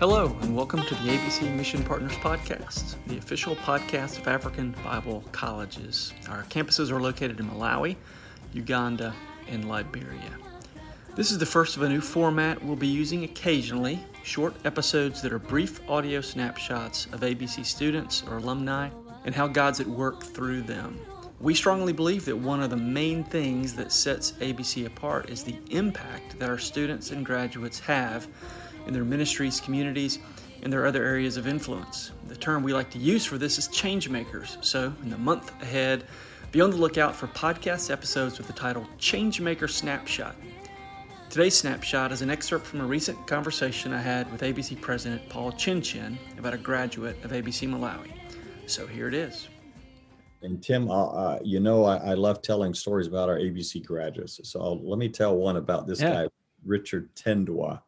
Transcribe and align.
Hello, 0.00 0.34
and 0.40 0.56
welcome 0.56 0.80
to 0.84 0.94
the 0.94 1.10
ABC 1.10 1.54
Mission 1.54 1.84
Partners 1.84 2.14
Podcast, 2.14 2.94
the 3.06 3.18
official 3.18 3.54
podcast 3.54 4.18
of 4.18 4.26
African 4.28 4.74
Bible 4.82 5.22
Colleges. 5.30 6.14
Our 6.26 6.44
campuses 6.44 6.90
are 6.90 7.02
located 7.02 7.38
in 7.38 7.50
Malawi, 7.50 7.96
Uganda, 8.54 9.14
and 9.46 9.68
Liberia. 9.68 10.38
This 11.16 11.30
is 11.30 11.36
the 11.36 11.44
first 11.44 11.76
of 11.76 11.82
a 11.82 11.88
new 11.90 12.00
format 12.00 12.64
we'll 12.64 12.76
be 12.76 12.86
using 12.86 13.24
occasionally 13.24 14.02
short 14.22 14.54
episodes 14.64 15.20
that 15.20 15.34
are 15.34 15.38
brief 15.38 15.86
audio 15.86 16.22
snapshots 16.22 17.04
of 17.12 17.20
ABC 17.20 17.62
students 17.66 18.22
or 18.26 18.38
alumni 18.38 18.88
and 19.26 19.34
how 19.34 19.46
God's 19.46 19.80
at 19.80 19.86
work 19.86 20.22
through 20.22 20.62
them. 20.62 20.98
We 21.40 21.54
strongly 21.54 21.92
believe 21.92 22.24
that 22.24 22.36
one 22.36 22.62
of 22.62 22.70
the 22.70 22.76
main 22.76 23.22
things 23.22 23.74
that 23.74 23.92
sets 23.92 24.32
ABC 24.40 24.86
apart 24.86 25.28
is 25.28 25.44
the 25.44 25.58
impact 25.68 26.38
that 26.38 26.48
our 26.48 26.56
students 26.56 27.10
and 27.10 27.24
graduates 27.24 27.80
have 27.80 28.28
in 28.86 28.92
their 28.92 29.04
ministries, 29.04 29.60
communities, 29.60 30.18
and 30.62 30.72
their 30.72 30.86
other 30.86 31.04
areas 31.04 31.36
of 31.36 31.46
influence. 31.46 32.12
The 32.26 32.36
term 32.36 32.62
we 32.62 32.72
like 32.72 32.90
to 32.90 32.98
use 32.98 33.24
for 33.24 33.38
this 33.38 33.58
is 33.58 33.68
change 33.68 34.08
makers. 34.08 34.58
So, 34.60 34.92
in 35.02 35.10
the 35.10 35.18
month 35.18 35.52
ahead, 35.62 36.04
be 36.52 36.60
on 36.60 36.70
the 36.70 36.76
lookout 36.76 37.14
for 37.14 37.28
podcast 37.28 37.90
episodes 37.90 38.38
with 38.38 38.46
the 38.46 38.52
title 38.52 38.86
Changemaker 38.98 39.70
Snapshot. 39.70 40.34
Today's 41.30 41.56
snapshot 41.56 42.10
is 42.10 42.22
an 42.22 42.30
excerpt 42.30 42.66
from 42.66 42.80
a 42.80 42.84
recent 42.84 43.24
conversation 43.28 43.92
I 43.92 44.00
had 44.00 44.30
with 44.32 44.40
ABC 44.40 44.80
President 44.80 45.28
Paul 45.28 45.52
Chinchen 45.52 46.18
about 46.38 46.54
a 46.54 46.58
graduate 46.58 47.24
of 47.24 47.30
ABC 47.30 47.68
Malawi. 47.68 48.10
So 48.66 48.84
here 48.84 49.06
it 49.06 49.14
is. 49.14 49.48
And 50.42 50.60
Tim, 50.60 50.90
uh, 50.90 51.06
uh, 51.06 51.38
you 51.44 51.60
know, 51.60 51.84
I, 51.84 51.98
I, 51.98 52.14
love 52.14 52.42
telling 52.42 52.74
stories 52.74 53.06
about 53.06 53.28
our 53.28 53.38
ABC 53.38 53.84
graduates. 53.84 54.40
So 54.42 54.60
I'll, 54.60 54.84
let 54.84 54.98
me 54.98 55.08
tell 55.08 55.36
one 55.36 55.56
about 55.56 55.86
this 55.86 56.00
yeah. 56.00 56.24
guy, 56.24 56.28
Richard 56.64 57.14
Tendwa. 57.14 57.80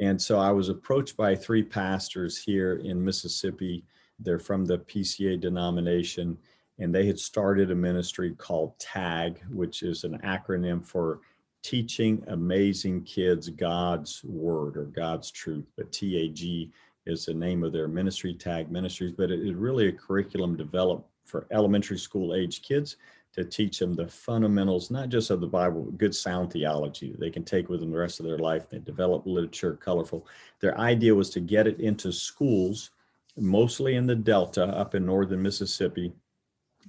And 0.00 0.20
so 0.20 0.38
I 0.38 0.50
was 0.50 0.70
approached 0.70 1.16
by 1.16 1.36
three 1.36 1.62
pastors 1.62 2.38
here 2.38 2.76
in 2.76 3.04
Mississippi. 3.04 3.84
They're 4.18 4.38
from 4.38 4.64
the 4.64 4.78
PCA 4.78 5.38
denomination, 5.38 6.38
and 6.78 6.94
they 6.94 7.06
had 7.06 7.18
started 7.18 7.70
a 7.70 7.74
ministry 7.74 8.34
called 8.34 8.78
TAG, 8.78 9.40
which 9.50 9.82
is 9.82 10.04
an 10.04 10.18
acronym 10.24 10.84
for 10.84 11.20
teaching 11.62 12.24
amazing 12.28 13.02
kids 13.04 13.50
God's 13.50 14.24
word 14.24 14.78
or 14.78 14.84
God's 14.84 15.30
truth. 15.30 15.66
But 15.76 15.92
TAG 15.92 16.70
is 17.04 17.26
the 17.26 17.34
name 17.34 17.62
of 17.62 17.72
their 17.72 17.88
ministry, 17.88 18.32
Tag 18.32 18.70
Ministries. 18.70 19.12
But 19.12 19.30
it 19.30 19.40
is 19.40 19.54
really 19.54 19.88
a 19.88 19.92
curriculum 19.92 20.56
developed 20.56 21.06
for 21.26 21.46
elementary 21.50 21.98
school 21.98 22.34
age 22.34 22.62
kids 22.62 22.96
to 23.32 23.44
teach 23.44 23.78
them 23.78 23.94
the 23.94 24.08
fundamentals, 24.08 24.90
not 24.90 25.08
just 25.08 25.30
of 25.30 25.40
the 25.40 25.46
Bible, 25.46 25.82
but 25.82 25.98
good 25.98 26.14
sound 26.14 26.52
theology 26.52 27.12
that 27.12 27.20
they 27.20 27.30
can 27.30 27.44
take 27.44 27.68
with 27.68 27.80
them 27.80 27.92
the 27.92 27.98
rest 27.98 28.18
of 28.18 28.26
their 28.26 28.38
life. 28.38 28.68
They 28.68 28.78
develop 28.78 29.24
literature, 29.24 29.76
colorful. 29.76 30.26
Their 30.60 30.78
idea 30.78 31.14
was 31.14 31.30
to 31.30 31.40
get 31.40 31.66
it 31.66 31.78
into 31.80 32.12
schools, 32.12 32.90
mostly 33.36 33.94
in 33.94 34.06
the 34.06 34.16
Delta, 34.16 34.64
up 34.64 34.94
in 34.94 35.06
northern 35.06 35.42
Mississippi, 35.42 36.12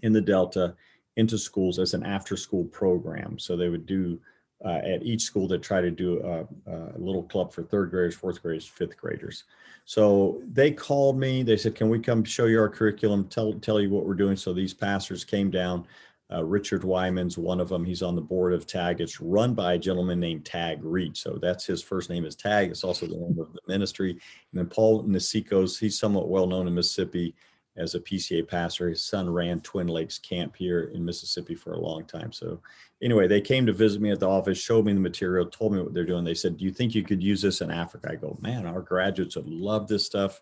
in 0.02 0.14
the 0.14 0.22
Delta, 0.22 0.76
into 1.18 1.38
schools 1.38 1.78
as 1.78 1.94
an 1.94 2.04
after 2.04 2.36
school 2.36 2.66
program. 2.66 3.38
So 3.38 3.56
they 3.56 3.70
would 3.70 3.86
do 3.86 4.20
uh, 4.64 4.80
at 4.86 5.04
each 5.04 5.24
school 5.24 5.48
that 5.48 5.62
try 5.62 5.82
to 5.82 5.92
do 5.92 6.22
a, 6.22 6.72
a, 6.72 6.98
little 6.98 7.24
club 7.24 7.52
for 7.52 7.64
third 7.64 7.90
graders, 7.90 8.16
fourth 8.16 8.42
graders, 8.42 8.68
fifth 8.68 8.96
graders. 8.96 9.46
So 9.86 10.42
they 10.52 10.72
called 10.72 11.18
me. 11.18 11.42
They 11.42 11.58
said, 11.58 11.74
"Can 11.74 11.90
we 11.90 12.00
come 12.00 12.24
show 12.24 12.46
you 12.46 12.60
our 12.60 12.70
curriculum? 12.70 13.28
Tell 13.28 13.54
tell 13.54 13.82
you 13.82 13.90
what 13.90 14.06
we're 14.06 14.14
doing." 14.14 14.36
So 14.36 14.54
these 14.54 14.74
pastors 14.74 15.24
came 15.26 15.50
down. 15.50 15.88
Uh, 16.32 16.44
Richard 16.44 16.84
Wyman's 16.84 17.38
one 17.38 17.60
of 17.60 17.70
them. 17.70 17.84
He's 17.84 18.02
on 18.02 18.16
the 18.16 18.22
board 18.22 18.54
of 18.54 18.66
TAG. 18.66 19.02
It's 19.02 19.20
run 19.20 19.54
by 19.54 19.74
a 19.74 19.80
gentleman 19.80 20.20
named 20.20 20.46
Tag 20.46 20.84
Reed. 20.84 21.18
So 21.18 21.38
that's 21.42 21.66
his 21.66 21.84
first 21.84 22.10
name 22.10 22.26
is 22.26 22.36
Tag. 22.36 22.72
It's 22.72 22.84
also 22.84 23.06
the 23.06 23.18
name 23.18 23.38
of 23.40 23.52
the 23.54 23.60
ministry. 23.68 24.12
And 24.12 24.20
then 24.54 24.68
Paul 24.68 25.04
Nasikos, 25.04 25.78
he's 25.80 26.00
somewhat 26.00 26.30
well 26.30 26.48
known 26.48 26.68
in 26.68 26.76
Mississippi 26.76 27.36
as 27.78 27.96
a 27.96 28.00
PCA 28.00 28.48
pastor. 28.48 28.90
His 28.90 29.04
son 29.04 29.30
ran 29.30 29.60
Twin 29.62 29.88
Lakes 29.88 30.18
Camp 30.20 30.56
here 30.56 30.92
in 30.94 31.04
Mississippi 31.04 31.56
for 31.56 31.74
a 31.74 31.80
long 31.80 32.06
time. 32.06 32.32
So 32.32 32.62
anyway, 33.02 33.28
they 33.28 33.42
came 33.42 33.66
to 33.66 33.74
visit 33.74 34.02
me 34.02 34.12
at 34.12 34.20
the 34.20 34.30
office, 34.30 34.58
showed 34.58 34.86
me 34.86 34.94
the 34.94 35.00
material, 35.00 35.46
told 35.46 35.74
me 35.74 35.82
what 35.82 35.94
they're 35.94 36.06
doing. 36.06 36.24
They 36.24 36.34
said, 36.34 36.58
"Do 36.58 36.66
you 36.66 36.72
think 36.72 36.96
you 36.96 37.04
could 37.04 37.24
use 37.24 37.42
this 37.42 37.62
in 37.62 37.72
Africa?" 37.72 38.10
I 38.12 38.16
go, 38.16 38.38
"Man, 38.42 38.66
our 38.66 38.82
graduates 38.82 39.36
would 39.36 39.48
love 39.48 39.88
this 39.88 40.06
stuff." 40.06 40.42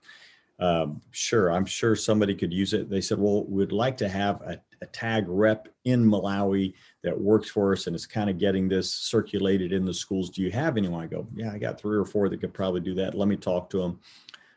Um, 0.59 1.01
sure, 1.11 1.51
I'm 1.51 1.65
sure 1.65 1.95
somebody 1.95 2.35
could 2.35 2.51
use 2.51 2.73
it. 2.73 2.89
They 2.89 3.01
said, 3.01 3.17
"Well, 3.17 3.45
we'd 3.45 3.71
like 3.71 3.95
to 3.97 4.09
have 4.09 4.41
a, 4.41 4.59
a 4.81 4.85
tag 4.87 5.25
rep 5.27 5.69
in 5.85 6.03
Malawi 6.03 6.73
that 7.03 7.19
works 7.19 7.49
for 7.49 7.71
us 7.71 7.87
and 7.87 7.95
is 7.95 8.05
kind 8.05 8.29
of 8.29 8.37
getting 8.37 8.67
this 8.67 8.91
circulated 8.91 9.71
in 9.71 9.85
the 9.85 9.93
schools. 9.93 10.29
Do 10.29 10.41
you 10.41 10.51
have 10.51 10.75
anyone?" 10.75 11.03
I 11.03 11.07
go, 11.07 11.27
"Yeah, 11.33 11.51
I 11.53 11.57
got 11.57 11.79
three 11.79 11.97
or 11.97 12.05
four 12.05 12.27
that 12.29 12.41
could 12.41 12.53
probably 12.53 12.81
do 12.81 12.93
that. 12.95 13.15
Let 13.15 13.29
me 13.29 13.37
talk 13.37 13.69
to 13.69 13.77
them." 13.79 13.99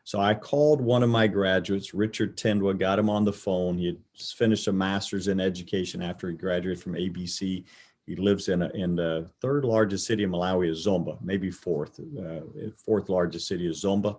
So 0.05 0.21
I 0.21 0.35
called 0.35 0.81
one 0.81 1.03
of 1.03 1.11
my 1.11 1.29
graduates, 1.29 1.95
Richard 1.95 2.37
Tendwa, 2.37 2.77
got 2.77 2.99
him 2.99 3.09
on 3.09 3.25
the 3.25 3.33
phone. 3.33 3.79
He 3.79 3.87
had 3.87 3.99
finished 4.17 4.67
a 4.67 4.73
master's 4.73 5.29
in 5.29 5.41
education 5.41 6.03
after 6.03 6.29
he 6.29 6.37
graduated 6.37 6.83
from 6.83 6.95
ABC. 6.95 7.65
He 8.07 8.17
lives 8.17 8.49
in 8.49 8.63
a, 8.63 8.69
in 8.71 8.97
the 8.97 9.31
third 9.41 9.65
largest 9.65 10.07
city 10.07 10.25
of 10.25 10.31
Malawi 10.31 10.71
is 10.71 10.85
Zomba, 10.85 11.19
maybe 11.23 11.53
fourth. 11.53 12.01
Uh, 12.01 12.41
fourth 12.77 13.09
largest 13.09 13.47
city 13.47 13.69
is 13.69 13.85
Zomba. 13.85 14.19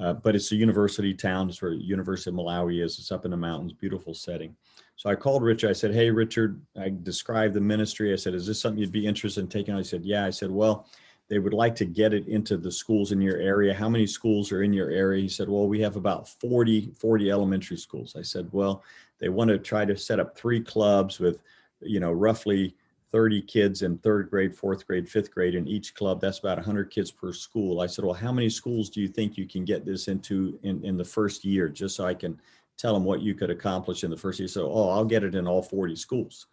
Uh, 0.00 0.14
but 0.14 0.34
it's 0.34 0.50
a 0.50 0.56
university 0.56 1.12
town. 1.12 1.48
It's 1.48 1.60
where 1.60 1.72
University 1.72 2.30
of 2.30 2.36
Malawi 2.36 2.82
is. 2.82 2.98
It's 2.98 3.12
up 3.12 3.26
in 3.26 3.30
the 3.30 3.36
mountains, 3.36 3.72
beautiful 3.72 4.14
setting. 4.14 4.56
So 4.96 5.10
I 5.10 5.14
called 5.14 5.42
Richard. 5.42 5.70
I 5.70 5.74
said, 5.74 5.94
"Hey, 5.94 6.10
Richard." 6.10 6.60
I 6.78 6.92
described 7.02 7.54
the 7.54 7.60
ministry. 7.60 8.12
I 8.12 8.16
said, 8.16 8.34
"Is 8.34 8.46
this 8.46 8.60
something 8.60 8.80
you'd 8.80 8.92
be 8.92 9.06
interested 9.06 9.40
in 9.40 9.48
taking?" 9.48 9.74
on?" 9.74 9.80
He 9.80 9.84
said, 9.84 10.04
"Yeah." 10.04 10.24
I 10.24 10.30
said, 10.30 10.50
"Well, 10.50 10.86
they 11.28 11.38
would 11.38 11.54
like 11.54 11.74
to 11.76 11.84
get 11.84 12.14
it 12.14 12.26
into 12.28 12.56
the 12.56 12.72
schools 12.72 13.12
in 13.12 13.20
your 13.20 13.36
area. 13.36 13.74
How 13.74 13.88
many 13.88 14.06
schools 14.06 14.52
are 14.52 14.62
in 14.62 14.72
your 14.72 14.90
area?" 14.90 15.22
He 15.22 15.28
said, 15.28 15.48
"Well, 15.48 15.68
we 15.68 15.80
have 15.80 15.96
about 15.96 16.28
40 16.28 16.92
40 16.92 17.30
elementary 17.30 17.76
schools." 17.76 18.16
I 18.16 18.22
said, 18.22 18.48
"Well, 18.52 18.82
they 19.18 19.28
want 19.28 19.48
to 19.48 19.58
try 19.58 19.84
to 19.84 19.96
set 19.96 20.20
up 20.20 20.36
three 20.36 20.60
clubs 20.60 21.18
with, 21.18 21.42
you 21.82 22.00
know, 22.00 22.12
roughly 22.12 22.74
30 23.12 23.42
kids 23.42 23.82
in 23.82 23.98
third 23.98 24.30
grade, 24.30 24.54
fourth 24.54 24.86
grade, 24.86 25.08
fifth 25.08 25.32
grade 25.32 25.54
in 25.54 25.66
each 25.66 25.94
club. 25.94 26.20
That's 26.20 26.38
about 26.38 26.58
100 26.58 26.90
kids 26.90 27.10
per 27.10 27.32
school. 27.32 27.80
I 27.80 27.86
said, 27.86 28.04
Well, 28.04 28.14
how 28.14 28.32
many 28.32 28.48
schools 28.48 28.88
do 28.88 29.00
you 29.00 29.08
think 29.08 29.36
you 29.36 29.46
can 29.46 29.64
get 29.64 29.84
this 29.84 30.08
into 30.08 30.58
in, 30.62 30.84
in 30.84 30.96
the 30.96 31.04
first 31.04 31.44
year, 31.44 31.68
just 31.68 31.96
so 31.96 32.06
I 32.06 32.14
can 32.14 32.40
tell 32.78 32.94
them 32.94 33.04
what 33.04 33.20
you 33.20 33.34
could 33.34 33.50
accomplish 33.50 34.04
in 34.04 34.10
the 34.10 34.16
first 34.16 34.38
year? 34.38 34.48
So, 34.48 34.70
oh, 34.70 34.90
I'll 34.90 35.04
get 35.04 35.24
it 35.24 35.34
in 35.34 35.46
all 35.46 35.62
40 35.62 35.96
schools. 35.96 36.46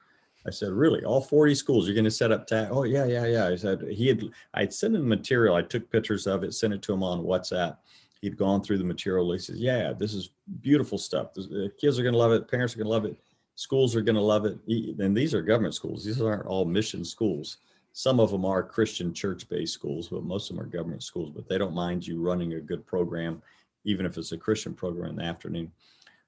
I 0.47 0.49
said, 0.49 0.71
Really? 0.71 1.03
All 1.03 1.21
40 1.21 1.53
schools? 1.53 1.85
You're 1.85 1.95
going 1.95 2.05
to 2.05 2.11
set 2.11 2.31
up 2.31 2.47
tag? 2.47 2.69
Oh, 2.71 2.83
yeah, 2.83 3.05
yeah, 3.05 3.25
yeah. 3.25 3.47
I 3.47 3.55
said, 3.55 3.81
He 3.91 4.07
had, 4.07 4.23
I'd 4.53 4.73
sent 4.73 4.95
him 4.95 5.01
the 5.01 5.15
material. 5.15 5.55
I 5.55 5.61
took 5.61 5.91
pictures 5.91 6.25
of 6.25 6.43
it, 6.43 6.53
sent 6.53 6.73
it 6.73 6.81
to 6.83 6.93
him 6.93 7.03
on 7.03 7.23
WhatsApp. 7.23 7.77
He'd 8.21 8.37
gone 8.37 8.63
through 8.63 8.79
the 8.79 8.83
material. 8.83 9.31
He 9.31 9.37
says, 9.37 9.59
Yeah, 9.59 9.93
this 9.93 10.15
is 10.15 10.31
beautiful 10.61 10.97
stuff. 10.97 11.35
The 11.35 11.71
kids 11.79 11.99
are 11.99 12.03
going 12.03 12.13
to 12.13 12.19
love 12.19 12.31
it. 12.31 12.49
Parents 12.49 12.73
are 12.73 12.77
going 12.77 12.87
to 12.87 12.91
love 12.91 13.05
it 13.05 13.15
schools 13.57 13.95
are 13.95 14.01
going 14.01 14.15
to 14.15 14.21
love 14.21 14.45
it. 14.45 14.55
And 14.99 15.17
these 15.17 15.33
are 15.33 15.41
government 15.41 15.73
schools. 15.73 16.05
These 16.05 16.21
aren't 16.21 16.45
all 16.45 16.63
mission 16.63 17.03
schools. 17.03 17.57
Some 17.91 18.19
of 18.19 18.29
them 18.29 18.45
are 18.45 18.61
Christian 18.61 19.11
church 19.11 19.49
based 19.49 19.73
schools, 19.73 20.09
but 20.09 20.23
most 20.23 20.49
of 20.49 20.55
them 20.55 20.63
are 20.63 20.69
government 20.69 21.01
schools. 21.01 21.31
But 21.35 21.49
they 21.49 21.57
don't 21.57 21.73
mind 21.73 22.05
you 22.05 22.21
running 22.21 22.53
a 22.53 22.59
good 22.59 22.85
program, 22.85 23.41
even 23.83 24.05
if 24.05 24.15
it's 24.15 24.31
a 24.31 24.37
Christian 24.37 24.75
program 24.75 25.09
in 25.09 25.15
the 25.15 25.23
afternoon. 25.23 25.71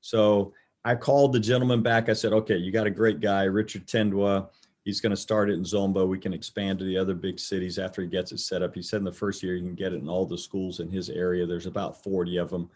So 0.02 0.54
I 0.84 0.96
called 0.96 1.32
the 1.32 1.40
gentleman 1.40 1.84
back. 1.84 2.10
I 2.10 2.14
said, 2.14 2.34
okay, 2.34 2.58
you 2.58 2.72
got 2.72 2.88
a 2.88 2.92
great 2.92 3.20
guy, 3.20 3.44
Richard 3.44 3.86
Tendwa. 3.86 4.50
He's 4.84 5.00
going 5.00 5.12
to 5.12 5.18
start 5.18 5.52
it 5.52 5.54
in 5.54 5.64
Zomba. 5.64 6.08
We 6.08 6.18
can 6.18 6.34
expand 6.34 6.80
to 6.80 6.86
the 6.86 6.98
other 6.98 7.14
big 7.14 7.40
cities 7.40 7.78
after 7.78 8.02
he 8.02 8.08
gets 8.08 8.32
it 8.32 8.40
set 8.40 8.64
up. 8.64 8.74
He 8.74 8.82
said 8.82 8.98
in 8.98 9.04
the 9.04 9.12
first 9.12 9.44
year, 9.44 9.56
you 9.56 9.62
can 9.62 9.76
get 9.76 9.94
it 9.94 10.02
in 10.02 10.10
all 10.10 10.26
the 10.26 10.38
schools 10.38 10.80
in 10.80 10.90
his 10.90 11.12
area. 11.12 11.46
There's 11.46 11.68
about 11.68 12.02
40 12.02 12.38
of 12.38 12.50
them 12.50 12.72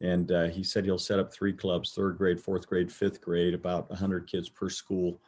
and 0.00 0.30
uh, 0.30 0.48
he 0.48 0.62
said 0.62 0.84
he'll 0.84 0.98
set 0.98 1.18
up 1.18 1.32
three 1.32 1.52
clubs 1.52 1.92
third 1.92 2.18
grade 2.18 2.40
fourth 2.40 2.66
grade 2.66 2.92
fifth 2.92 3.20
grade 3.20 3.54
about 3.54 3.88
100 3.90 4.26
kids 4.26 4.48
per 4.48 4.68
school 4.68 5.20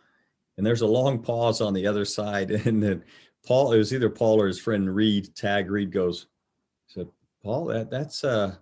and 0.57 0.67
there's 0.67 0.83
a 0.83 0.87
long 0.87 1.19
pause 1.19 1.61
on 1.61 1.73
the 1.73 1.87
other 1.87 2.05
side 2.05 2.51
and 2.67 2.83
then 2.83 3.03
paul 3.47 3.73
it 3.73 3.79
was 3.79 3.95
either 3.95 4.11
paul 4.11 4.41
or 4.41 4.47
his 4.47 4.61
friend 4.61 4.95
reed 4.95 5.35
tag 5.35 5.71
reed 5.71 5.91
goes 5.91 6.27
said 6.87 7.09
paul 7.43 7.65
that 7.65 7.91
that's 7.91 8.25
uh 8.25 8.55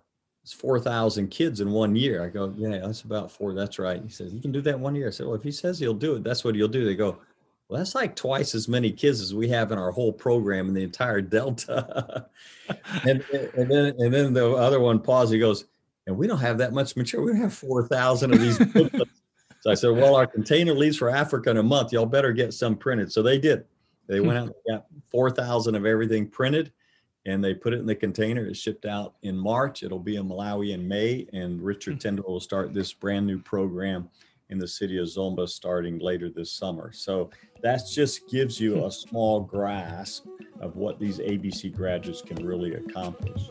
it's 0.43 0.53
4000 0.53 1.27
kids 1.27 1.59
in 1.59 1.71
one 1.71 1.95
year 1.95 2.23
i 2.23 2.29
go 2.29 2.53
yeah 2.57 2.79
that's 2.79 3.01
about 3.01 3.31
four 3.31 3.53
that's 3.53 3.79
right 3.79 4.01
he 4.01 4.09
says 4.09 4.31
he 4.31 4.39
can 4.39 4.51
do 4.51 4.61
that 4.61 4.79
one 4.79 4.95
year 4.95 5.07
i 5.07 5.11
said 5.11 5.25
well 5.25 5.35
if 5.35 5.43
he 5.43 5.51
says 5.51 5.77
he'll 5.77 5.93
do 5.93 6.15
it 6.15 6.23
that's 6.23 6.43
what 6.43 6.55
he'll 6.55 6.69
do 6.69 6.85
they 6.85 6.95
go 6.95 7.19
well, 7.69 7.79
that's 7.79 7.95
like 7.95 8.15
twice 8.15 8.55
as 8.55 8.69
many 8.69 8.91
kids 8.91 9.19
as 9.19 9.35
we 9.35 9.49
have 9.49 9.71
in 9.71 9.77
our 9.77 9.91
whole 9.91 10.13
program 10.13 10.69
in 10.69 10.73
the 10.73 10.83
entire 10.83 11.21
Delta. 11.21 12.27
and, 13.03 13.23
and 13.31 13.69
then 13.69 13.93
and 13.99 14.13
then 14.13 14.33
the 14.33 14.53
other 14.53 14.79
one 14.79 14.99
paused. 14.99 15.33
He 15.33 15.39
goes, 15.39 15.65
and 16.07 16.17
we 16.17 16.25
don't 16.25 16.39
have 16.39 16.57
that 16.57 16.73
much 16.73 16.95
material. 16.95 17.31
We 17.31 17.39
have 17.39 17.53
4,000 17.53 18.33
of 18.33 18.39
these 18.39 18.57
booklets. 18.57 19.11
so 19.61 19.69
I 19.69 19.75
said, 19.75 19.91
well, 19.91 20.15
our 20.15 20.25
container 20.25 20.73
leaves 20.73 20.97
for 20.97 21.09
Africa 21.09 21.51
in 21.51 21.57
a 21.57 21.63
month. 21.63 21.91
Y'all 21.91 22.05
better 22.05 22.31
get 22.31 22.53
some 22.53 22.75
printed. 22.75 23.11
So 23.11 23.21
they 23.21 23.37
did. 23.37 23.65
They 24.07 24.21
went 24.21 24.39
out 24.39 24.45
and 24.45 24.53
got 24.67 24.85
4,000 25.11 25.75
of 25.75 25.85
everything 25.85 26.27
printed 26.27 26.71
and 27.25 27.43
they 27.43 27.53
put 27.53 27.73
it 27.73 27.79
in 27.79 27.85
the 27.85 27.93
container. 27.93 28.45
It 28.45 28.55
shipped 28.55 28.85
out 28.85 29.15
in 29.21 29.37
March. 29.37 29.83
It'll 29.83 29.99
be 29.99 30.15
in 30.15 30.29
Malawi 30.29 30.73
in 30.73 30.87
May. 30.87 31.27
And 31.33 31.61
Richard 31.61 32.01
hmm. 32.01 32.07
Tendwa 32.07 32.27
will 32.27 32.39
start 32.39 32.73
this 32.73 32.93
brand 32.93 33.27
new 33.27 33.37
program 33.37 34.09
in 34.49 34.57
the 34.57 34.67
city 34.67 34.97
of 34.97 35.07
Zomba 35.07 35.47
starting 35.49 35.99
later 35.99 36.29
this 36.29 36.53
summer. 36.53 36.93
So 36.93 37.29
that 37.61 37.81
just 37.91 38.29
gives 38.29 38.61
you 38.61 38.85
a 38.85 38.91
small 38.91 39.41
grasp 39.41 40.25
of 40.61 40.77
what 40.77 41.01
these 41.01 41.19
ABC 41.19 41.75
graduates 41.75 42.21
can 42.21 42.45
really 42.45 42.75
accomplish. 42.75 43.49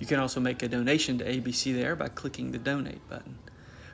You 0.00 0.06
can 0.08 0.18
also 0.18 0.40
make 0.40 0.64
a 0.64 0.68
donation 0.68 1.16
to 1.18 1.24
ABC 1.24 1.76
there 1.76 1.94
by 1.94 2.08
clicking 2.08 2.50
the 2.50 2.58
donate 2.58 3.08
button. 3.08 3.38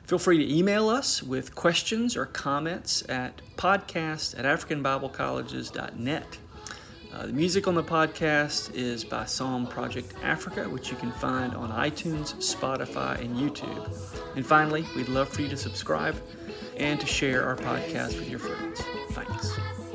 Feel 0.05 0.17
free 0.17 0.39
to 0.39 0.51
email 0.51 0.89
us 0.89 1.21
with 1.21 1.53
questions 1.53 2.17
or 2.17 2.25
comments 2.25 3.07
at 3.09 3.43
podcast 3.57 4.39
at 4.39 4.45
africanbiblecolleges.net. 4.45 6.39
Uh, 7.13 7.25
the 7.25 7.33
music 7.33 7.67
on 7.67 7.73
the 7.73 7.83
podcast 7.83 8.73
is 8.75 9.03
by 9.03 9.25
Psalm 9.25 9.65
Project 9.65 10.13
Africa, 10.23 10.69
which 10.69 10.91
you 10.91 10.97
can 10.97 11.11
find 11.13 11.55
on 11.55 11.71
iTunes, 11.71 12.35
Spotify, 12.35 13.19
and 13.19 13.35
YouTube. 13.35 14.35
And 14.35 14.45
finally, 14.45 14.85
we'd 14.95 15.09
love 15.09 15.27
for 15.27 15.41
you 15.41 15.49
to 15.49 15.57
subscribe 15.57 16.15
and 16.77 16.99
to 16.99 17.07
share 17.07 17.43
our 17.43 17.55
podcast 17.55 18.19
with 18.19 18.29
your 18.29 18.39
friends. 18.39 18.81
Thanks. 19.11 19.88